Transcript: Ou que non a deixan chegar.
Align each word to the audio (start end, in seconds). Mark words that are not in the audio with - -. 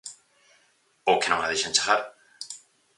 Ou 1.09 1.15
que 1.21 1.29
non 1.29 1.43
a 1.43 1.49
deixan 1.51 1.75
chegar. 1.77 2.01